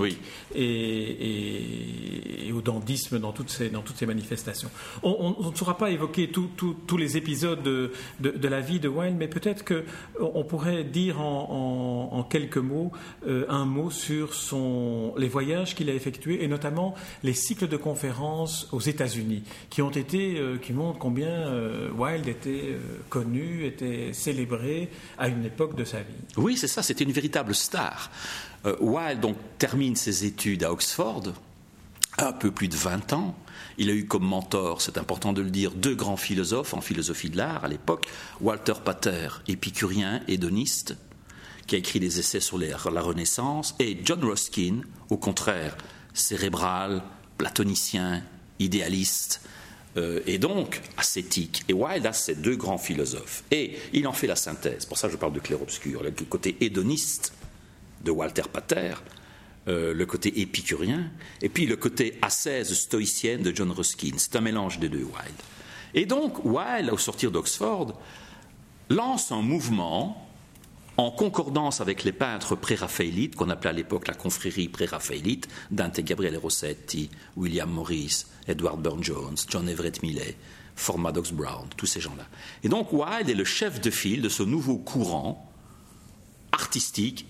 [0.54, 4.70] et, et, au dandisme dans toutes ces, dans toutes ces manifestations.
[5.02, 9.28] On, ne saura pas évoquer tous les épisodes de, de, la vie de Wilde, mais
[9.28, 12.92] peut-être qu'on pourrait dire en, en, quelques mots
[13.26, 17.76] euh, un mot sur son, les voyages qu'il a effectués et notamment les cycles de
[17.76, 23.64] conférences aux États-Unis qui ont été euh, qui montre combien euh, Wilde était euh, connu,
[23.64, 26.14] était célébré à une époque de sa vie.
[26.36, 28.10] Oui, c'est ça, c'était une véritable star.
[28.80, 31.32] Wilde donc termine ses études à Oxford,
[32.18, 33.36] un peu plus de 20 ans.
[33.78, 37.30] Il a eu comme mentor, c'est important de le dire, deux grands philosophes en philosophie
[37.30, 38.08] de l'art à l'époque,
[38.40, 40.96] Walter Pater, épicurien, hédoniste,
[41.66, 45.76] qui a écrit des essais sur la Renaissance, et John Ruskin, au contraire,
[46.12, 47.02] cérébral,
[47.36, 48.22] platonicien,
[48.58, 49.40] idéaliste,
[49.96, 51.64] euh, et donc ascétique.
[51.68, 53.44] Et Wilde a ces deux grands philosophes.
[53.50, 54.84] Et il en fait la synthèse.
[54.86, 56.02] Pour ça, je parle de clair-obscur.
[56.02, 57.32] Le côté hédoniste
[58.04, 58.94] de Walter Pater,
[59.66, 61.10] euh, le côté épicurien,
[61.42, 64.12] et puis le côté ascèse stoïcienne de John Ruskin.
[64.18, 65.42] C'est un mélange des deux, Wilde.
[65.94, 67.98] Et donc, Wilde, au sortir d'Oxford,
[68.90, 70.27] lance un mouvement
[70.98, 76.36] en concordance avec les peintres pré-raphaélites, qu'on appelait à l'époque la confrérie pré-raphaélite, Dante Gabriele
[76.36, 80.36] Rossetti, William Morris, Edward Burne-Jones, John Everett Millay,
[80.74, 82.26] Ford Maddox Brown, tous ces gens-là.
[82.64, 85.48] Et donc Wilde est le chef de file de ce nouveau courant
[86.50, 87.26] artistique,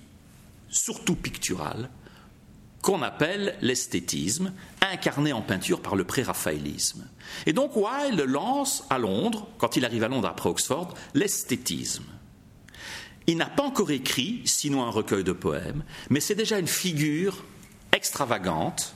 [0.71, 1.91] surtout pictural,
[2.81, 7.07] qu'on appelle l'esthétisme, incarné en peinture par le pré-raphaélisme.
[7.45, 12.05] Et donc Wilde lance à Londres, quand il arrive à Londres après Oxford, l'esthétisme.
[13.29, 17.45] Il n'a pas encore écrit, sinon un recueil de poèmes, mais c'est déjà une figure
[17.93, 18.95] extravagante,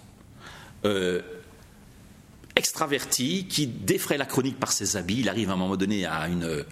[0.87, 1.21] euh,
[2.57, 5.19] extravertie, qui défraie la chronique par ses habits.
[5.21, 6.65] Il arrive à un moment donné à une, euh,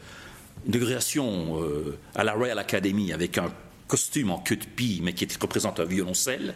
[2.15, 3.53] à la Royal Academy avec un
[3.89, 6.55] costume en queue de pie, mais qui représente un violoncelle.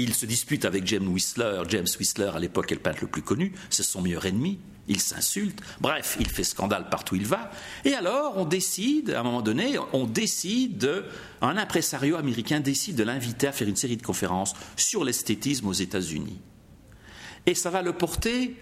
[0.00, 1.62] Il se dispute avec James Whistler.
[1.68, 4.58] James Whistler, à l'époque, est le peintre le plus connu, c'est son meilleur ennemi
[4.88, 7.50] il s'insulte, bref, il fait scandale partout où il va.
[7.84, 11.04] Et alors, on décide, à un moment donné, on décide,
[11.42, 15.74] un impresario américain décide de l'inviter à faire une série de conférences sur l'esthétisme aux
[15.74, 16.40] États-Unis.
[17.46, 18.56] Et ça va le porter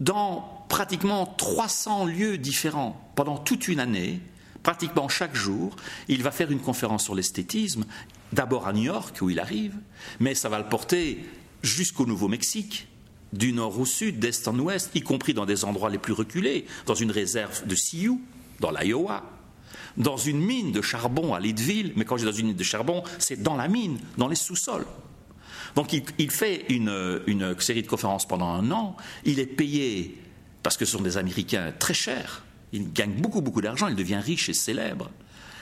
[0.00, 4.20] dans pratiquement 300 lieux différents pendant toute une année,
[4.64, 5.76] pratiquement chaque jour.
[6.08, 7.84] Il va faire une conférence sur l'esthétisme,
[8.32, 9.76] d'abord à New York où il arrive,
[10.18, 11.24] mais ça va le porter
[11.62, 12.88] jusqu'au Nouveau-Mexique,
[13.32, 16.66] du nord au sud, d'est en ouest, y compris dans des endroits les plus reculés,
[16.86, 18.20] dans une réserve de Sioux,
[18.60, 19.22] dans l'Iowa,
[19.96, 22.64] dans une mine de charbon à Leadville, mais quand je dis dans une mine de
[22.64, 24.86] charbon, c'est dans la mine, dans les sous-sols.
[25.74, 30.20] Donc il, fait une, série de conférences pendant un an, il est payé
[30.62, 32.43] parce que ce sont des Américains très chers.
[32.74, 35.08] Il gagne beaucoup, beaucoup d'argent, il devient riche et célèbre.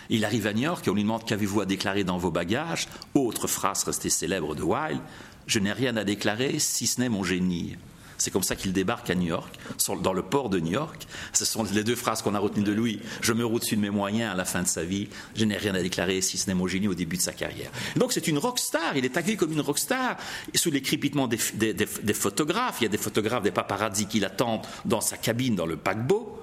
[0.08, 2.88] Il arrive à New York et on lui demande qu'avez-vous à déclarer dans vos bagages?
[3.12, 5.02] Autre phrase restée célèbre de Wilde
[5.46, 7.76] Je n'ai rien à déclarer si ce n'est mon génie.
[8.16, 9.58] C'est comme ça qu'il débarque à New York,
[10.00, 11.06] dans le port de New York.
[11.34, 13.00] Ce sont les deux phrases qu'on a retenues de lui.
[13.20, 15.08] Je me roule dessus de mes moyens à la fin de sa vie.
[15.36, 17.70] Je n'ai rien à déclarer si ce n'est mon génie au début de sa carrière.
[17.96, 18.96] Donc c'est une rockstar.
[18.96, 20.16] Il est accueilli comme une rockstar
[20.54, 21.36] sous les crépitements des,
[22.14, 22.76] photographes.
[22.80, 26.41] Il y a des photographes, des paparazzi qui l'attendent dans sa cabine, dans le paquebot.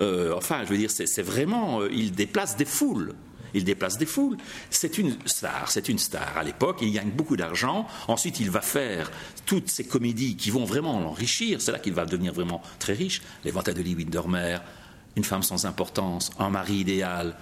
[0.00, 3.14] Euh, enfin, je veux dire, c'est vraiment, euh, il déplace des foules
[3.56, 4.36] il déplace des foules.
[4.70, 6.36] C'est une star, c'est une star.
[6.36, 7.86] À l'époque, il gagne beaucoup d'argent.
[8.06, 9.10] Ensuite, il va faire
[9.46, 11.60] toutes ces comédies qui vont vraiment l'enrichir.
[11.60, 13.22] C'est là qu'il va devenir vraiment très riche.
[13.44, 14.62] Les ventes de Lee Windermere,
[15.16, 17.34] Une femme sans importance, Un mari idéal,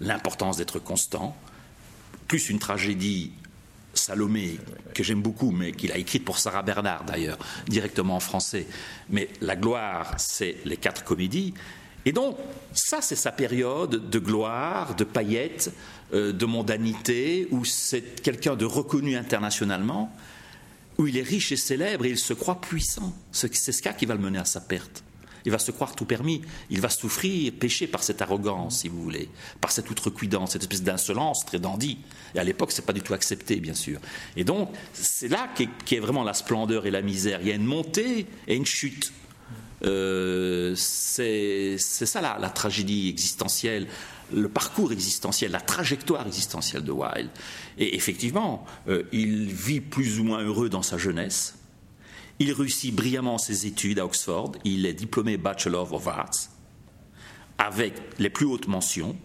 [0.00, 1.36] L'importance d'être constant,
[2.28, 3.32] plus une tragédie
[3.94, 4.58] Salomé,
[4.92, 8.66] que j'aime beaucoup, mais qu'il a écrite pour Sarah Bernard d'ailleurs, directement en français.
[9.08, 11.54] Mais La gloire, c'est les quatre comédies.
[12.06, 12.36] Et donc,
[12.72, 15.72] ça, c'est sa période de gloire, de paillettes,
[16.14, 20.14] euh, de mondanité, où c'est quelqu'un de reconnu internationalement,
[20.98, 23.12] où il est riche et célèbre et il se croit puissant.
[23.32, 25.02] C'est ce cas qui va le mener à sa perte.
[25.44, 26.42] Il va se croire tout permis.
[26.70, 29.28] Il va souffrir, pécher par cette arrogance, si vous voulez,
[29.60, 31.98] par cette outrecuidance, cette espèce d'insolence très dandy.
[32.34, 34.00] Et à l'époque, ce n'est pas du tout accepté, bien sûr.
[34.36, 37.40] Et donc, c'est là qu'est est vraiment la splendeur et la misère.
[37.42, 39.12] Il y a une montée et une chute.
[39.86, 43.86] Euh, c'est ça la, tragédie existentielle,
[44.32, 47.30] le parcours existentiel, la trajectoire existentielle de Wilde.
[47.78, 51.58] Et effectivement, euh, il vit plus ou moins heureux dans sa jeunesse.
[52.38, 54.52] Il réussit brillamment ses études à Oxford.
[54.64, 56.50] Il est diplômé Bachelor of Arts
[57.58, 59.16] avec les plus hautes mentions.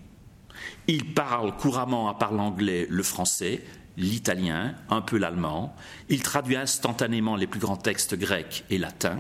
[0.88, 3.64] Il parle couramment, à part l'anglais, le français,
[3.98, 5.76] l'italien, un peu l'allemand.
[6.10, 9.20] Il traduit instantanément les plus grands textes grecs et latins.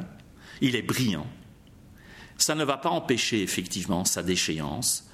[0.61, 1.27] Il est brillant.
[2.37, 5.07] Ça ne va pas empêcher effectivement sa déchéance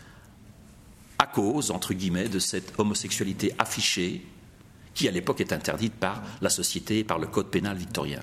[1.20, 4.22] à cause, entre guillemets, de cette homosexualité affichée
[4.94, 8.22] qui à l'époque est interdite par la société et par le code pénal victorien.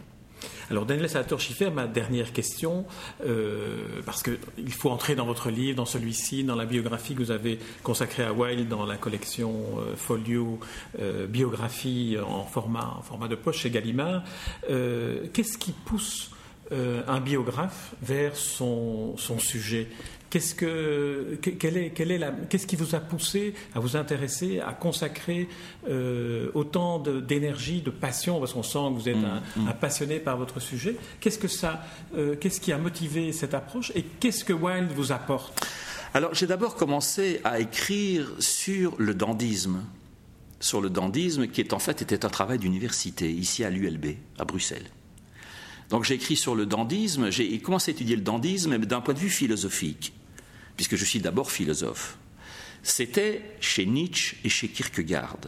[0.70, 2.86] Alors Daniel Salator Schiffer, ma dernière question,
[3.24, 7.30] euh, parce qu'il faut entrer dans votre livre, dans celui-ci, dans la biographie que vous
[7.30, 10.58] avez consacrée à Wilde dans la collection euh, Folio
[11.00, 14.24] euh, Biographie en format, en format de poche chez Gallimard.
[14.66, 16.30] Qu'est-ce qui pousse
[16.72, 19.88] euh, un biographe vers son, sujet
[20.30, 24.58] Qu'est-ce que, quelle est, quelle est la, qu'est-ce qui vous a poussé à vous intéresser,
[24.58, 25.48] à consacrer
[25.88, 29.68] euh, autant d'énergie, de, passion, parce qu'on sent que vous êtes mm, mm.
[29.68, 30.96] un, passionné par votre sujet.
[31.20, 31.84] Qu'est-ce que ça,
[32.16, 35.64] euh, qu'est-ce qui a motivé cette approche et qu'est-ce que Wilde vous apporte?
[36.14, 39.84] Alors, j'ai d'abord commencé à écrire sur le dandisme,
[40.58, 44.44] sur le dandisme qui est en fait était un travail d'université ici à l'ULB à
[44.44, 44.90] Bruxelles.
[45.90, 49.18] Donc j'ai écrit sur le dandisme, j'ai commencé à étudier le dandisme, d'un point de
[49.18, 50.12] vue philosophique,
[50.76, 52.18] puisque je suis d'abord philosophe.
[52.82, 55.38] C'était chez Nietzsche et chez Kierkegaard.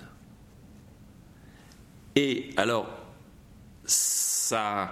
[2.14, 2.88] Et alors,
[3.85, 4.90] ça,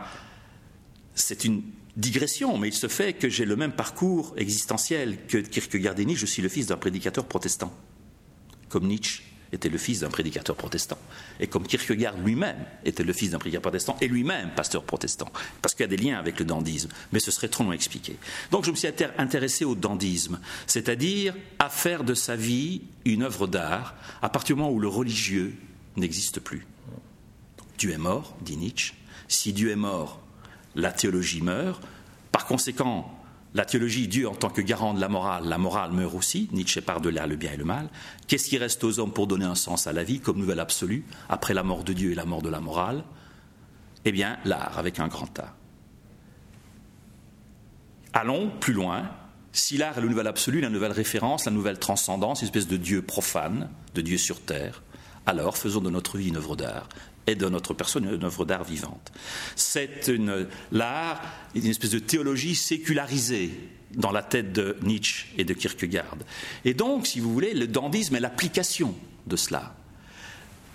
[1.14, 1.62] c'est une
[1.96, 6.26] digression, mais il se fait que j'ai le même parcours existentiel que Kierkegaard et Nietzsche.
[6.26, 7.72] Je suis le fils d'un prédicateur protestant,
[8.68, 9.22] comme Nietzsche
[9.54, 10.98] était le fils d'un prédicateur protestant.
[11.40, 15.30] Et comme Kierkegaard lui-même était le fils d'un prédicateur protestant, et lui-même pasteur protestant,
[15.62, 17.74] parce qu'il y a des liens avec le dandisme, mais ce serait trop long à
[17.74, 18.16] expliquer.
[18.50, 23.46] Donc je me suis intéressé au dandisme, c'est-à-dire à faire de sa vie une œuvre
[23.46, 25.54] d'art à partir du moment où le religieux
[25.96, 26.66] n'existe plus.
[27.78, 28.94] Dieu est mort, dit Nietzsche.
[29.28, 30.20] Si Dieu est mort,
[30.74, 31.82] la théologie meurt.
[32.32, 33.23] Par conséquent,
[33.54, 36.80] la théologie, Dieu en tant que garant de la morale, la morale meurt aussi, Nietzsche
[36.80, 37.88] part de là le bien et le mal.
[38.26, 41.04] Qu'est-ce qui reste aux hommes pour donner un sens à la vie comme nouvelle absolue,
[41.28, 43.04] après la mort de Dieu et la mort de la morale?
[44.04, 45.54] Eh bien, l'art, avec un grand A.
[48.12, 49.08] Allons plus loin.
[49.52, 52.76] Si l'art est le nouvel absolu, la nouvelle référence, la nouvelle transcendance, une espèce de
[52.76, 54.82] Dieu profane, de Dieu sur terre,
[55.26, 56.88] alors faisons de notre vie une œuvre d'art
[57.26, 59.12] et de notre personne une œuvre d'art vivante.
[59.56, 60.10] C'est
[60.72, 61.22] l'art,
[61.54, 63.50] une espèce de théologie sécularisée
[63.94, 66.18] dans la tête de Nietzsche et de Kierkegaard.
[66.64, 68.94] Et donc, si vous voulez, le dandisme est l'application
[69.26, 69.76] de cela.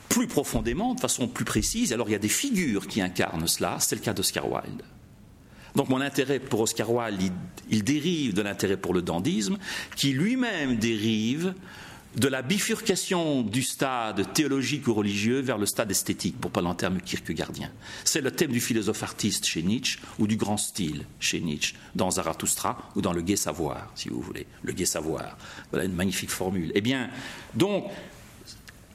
[0.08, 3.78] Plus profondément, de façon plus précise, alors il y a des figures qui incarnent cela,
[3.80, 4.84] c'est le cas d'Oscar Wilde.
[5.76, 7.32] Donc mon intérêt pour Oscar Wilde,
[7.70, 9.58] il dérive de l'intérêt pour le dandisme,
[9.96, 11.54] qui lui-même dérive
[12.16, 16.76] de la bifurcation du stade théologique ou religieux vers le stade esthétique, pour parler en
[16.76, 17.72] termes kierkegaardiens.
[18.04, 22.10] C'est le thème du philosophe artiste chez Nietzsche ou du grand style chez Nietzsche, dans
[22.12, 24.48] Zarathustra ou dans le gai savoir, si vous voulez.
[24.64, 25.38] Le gai savoir.
[25.72, 26.72] Voilà une magnifique formule.
[26.74, 27.10] Eh bien,
[27.54, 27.86] donc,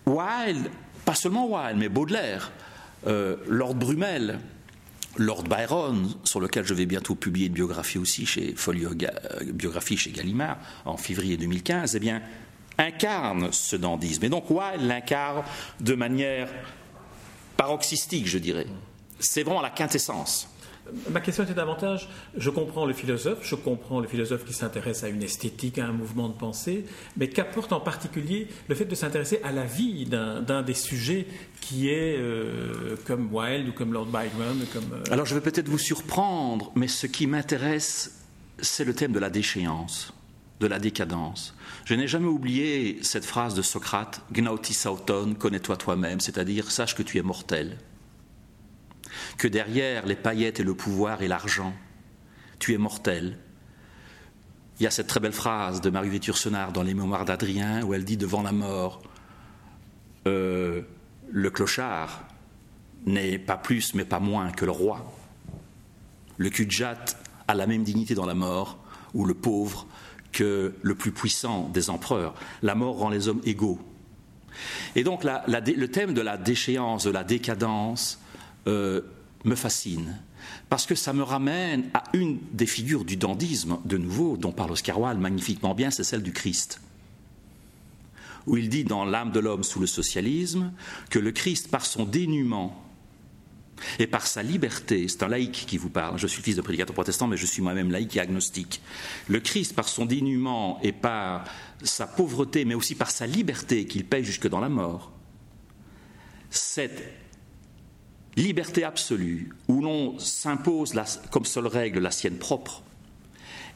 [0.07, 0.71] Wilde,
[1.05, 2.51] pas seulement Wilde, mais Baudelaire,
[3.07, 4.41] euh, Lord Brumel,
[5.17, 8.91] Lord Byron, sur lequel je vais bientôt publier une biographie aussi chez Folio
[9.53, 12.21] Biographie chez Gallimard en février 2015, eh bien,
[12.79, 14.25] incarne ce dandisme.
[14.25, 15.45] Et donc Wilde l'incarne
[15.81, 16.49] de manière
[17.57, 18.67] paroxystique, je dirais.
[19.21, 20.49] C'est vraiment la quintessence.
[21.11, 25.09] Ma question était davantage, je comprends le philosophe, je comprends le philosophe qui s'intéresse à
[25.09, 26.85] une esthétique, à un mouvement de pensée,
[27.17, 31.27] mais qu'apporte en particulier le fait de s'intéresser à la vie d'un des sujets
[31.63, 35.69] qui est euh, comme Wilde ou comme Lord Byron comme, euh, Alors je vais peut-être
[35.69, 38.23] vous surprendre, mais ce qui m'intéresse,
[38.59, 40.13] c'est le thème de la déchéance,
[40.61, 41.55] de la décadence.
[41.85, 47.03] Je n'ai jamais oublié cette phrase de Socrate, Gnautis auton, connais-toi toi-même, c'est-à-dire sache que
[47.03, 47.79] tu es mortel
[49.37, 51.75] que derrière les paillettes et le pouvoir et l'argent,
[52.59, 53.39] tu es mortel.
[54.79, 57.95] Il y a cette très belle phrase de Marie Vétursenard dans les Mémoires d'Adrien où
[57.95, 59.03] elle dit devant la mort
[60.27, 60.83] euh,
[61.31, 62.25] Le clochard
[63.07, 65.13] n'est pas plus mais pas moins que le roi.
[66.37, 68.79] Le cul a la même dignité dans la mort,
[69.13, 69.87] ou le pauvre
[70.35, 72.35] que le plus puissant des empereurs.
[72.63, 73.79] La mort rend les hommes égaux.
[74.95, 78.21] Et donc le thème de la déchéance, de la décadence,
[78.67, 79.01] euh,
[79.45, 80.19] me fascine,
[80.69, 84.73] parce que ça me ramène à une des figures du dandisme, de nouveau, dont parle
[84.73, 86.81] Oscar Wilde magnifiquement bien, c'est celle du Christ.
[88.47, 90.73] Où il dit dans L'âme de l'homme sous le socialisme
[91.11, 92.84] que le Christ, par son dénuement
[93.99, 96.95] et par sa liberté, c'est un laïc qui vous parle, je suis fils de prédicateur
[96.95, 98.81] protestant, mais je suis moi-même laïc et agnostique.
[99.29, 101.45] Le Christ, par son dénuement et par
[101.83, 105.13] sa pauvreté, mais aussi par sa liberté qu'il paye jusque dans la mort,
[106.51, 107.03] cette
[108.37, 110.95] liberté absolue, où l'on s'impose
[111.31, 112.83] comme seule règle la sienne propre,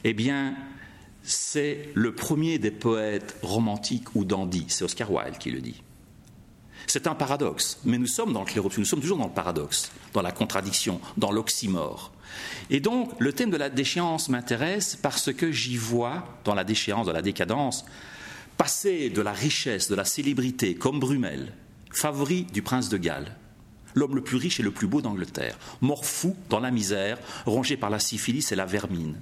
[0.03, 0.55] eh bien,
[1.23, 5.81] c'est le premier des poètes romantiques ou dandys, c'est Oscar Wilde qui le dit.
[6.91, 10.23] C'est un paradoxe, mais nous sommes dans le nous sommes toujours dans le paradoxe, dans
[10.23, 12.11] la contradiction, dans l'oxymore.
[12.71, 17.05] Et donc, le thème de la déchéance m'intéresse parce que j'y vois, dans la déchéance,
[17.05, 17.85] dans la décadence,
[18.57, 21.53] passer de la richesse, de la célébrité, comme Brumel,
[21.91, 23.37] favori du prince de Galles,
[23.93, 27.77] l'homme le plus riche et le plus beau d'Angleterre, mort fou dans la misère, rongé
[27.77, 29.15] par la syphilis et la vermine.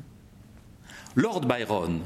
[1.16, 2.00] Lord Byron,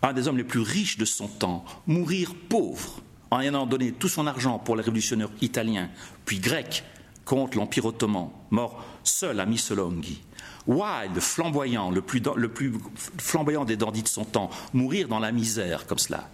[0.00, 4.08] un des hommes les plus riches de son temps, mourir pauvre en ayant donné tout
[4.08, 5.90] son argent pour les révolutionnaires italiens,
[6.24, 6.84] puis grecs,
[7.24, 10.22] contre l'Empire ottoman, mort seul à Missolonghi.
[10.66, 12.72] Wilde, flamboyant, le plus, le plus,
[13.18, 16.30] flamboyant des dandys de son temps, mourir dans la misère comme cela.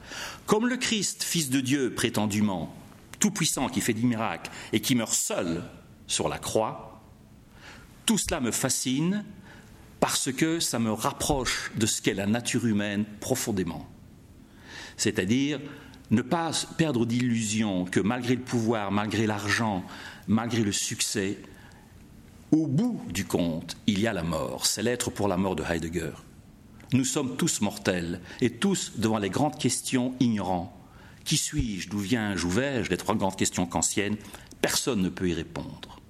[0.47, 2.74] Comme le Christ, fils de Dieu prétendument,
[3.20, 5.62] tout-puissant qui fait des miracles et qui meurt seul
[6.07, 7.01] sur la croix,
[8.07, 9.24] tout cela me fascine
[10.01, 13.88] parce que ça me rapproche de ce qu'est la nature humaine profondément.
[14.97, 15.61] C'est-à-dire
[16.11, 19.85] ne pas perdre d'illusion que malgré le pouvoir, malgré l'argent,
[20.27, 21.39] malgré le succès,
[22.53, 24.67] au bout du compte, il y a la mort.
[24.67, 26.13] C'est l'être pour la mort de Heidegger.
[26.93, 30.79] Nous sommes tous mortels et tous devant les grandes questions ignorants.
[31.25, 31.89] Qui suis-je?
[31.89, 32.47] D'où viens-je?
[32.47, 32.91] Où vais-je?
[32.91, 34.17] Les trois grandes questions kantiennes,
[34.61, 36.01] personne ne peut y répondre.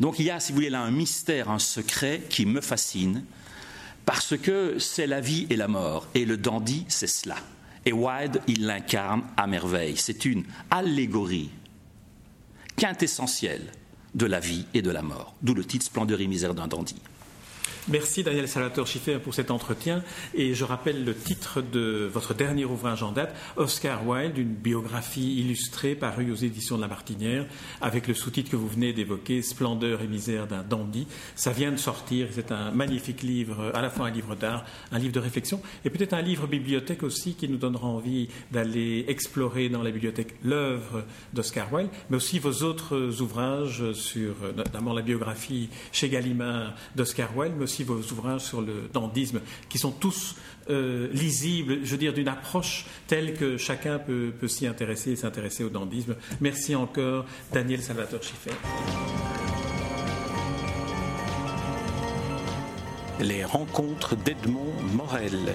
[0.00, 3.24] Donc il y a, si vous voulez, là un mystère, un secret qui me fascine,
[4.06, 7.36] parce que c'est la vie et la mort, et le dandy, c'est cela.
[7.84, 9.96] Et Wilde, il l'incarne à merveille.
[9.96, 11.50] C'est une allégorie
[12.76, 13.72] quintessentielle
[14.14, 16.96] de la vie et de la mort, d'où le titre Splendeur et misère d'un dandy.
[17.88, 20.04] Merci Daniel Salvatore Schiffer pour cet entretien
[20.34, 25.40] et je rappelle le titre de votre dernier ouvrage en date, Oscar Wilde, une biographie
[25.40, 27.44] illustrée parue aux éditions de La Martinière
[27.80, 31.08] avec le sous-titre que vous venez d'évoquer, Splendeur et misère d'un dandy.
[31.34, 35.00] Ça vient de sortir, c'est un magnifique livre, à la fois un livre d'art, un
[35.00, 39.68] livre de réflexion et peut-être un livre bibliothèque aussi qui nous donnera envie d'aller explorer
[39.68, 41.02] dans la bibliothèque l'œuvre
[41.32, 47.56] d'Oscar Wilde, mais aussi vos autres ouvrages sur notamment la biographie chez Gallimard d'Oscar Wilde,
[47.80, 50.36] vos ouvrages sur le dandisme, qui sont tous
[50.70, 55.16] euh, lisibles, je veux dire, d'une approche telle que chacun peut, peut s'y intéresser et
[55.16, 56.14] s'intéresser au dandisme.
[56.40, 58.50] Merci encore, Daniel Salvatore Schiffer.
[63.20, 65.54] Les rencontres d'Edmond Morel.